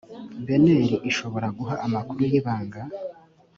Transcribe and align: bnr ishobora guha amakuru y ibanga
bnr 0.45 0.89
ishobora 1.11 1.47
guha 1.57 1.75
amakuru 1.85 2.21
y 2.31 2.33
ibanga 2.39 2.81